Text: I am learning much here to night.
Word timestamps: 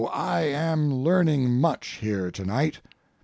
I 0.07 0.45
am 0.45 0.91
learning 1.03 1.51
much 1.61 1.99
here 2.01 2.31
to 2.31 2.43
night. 2.43 2.79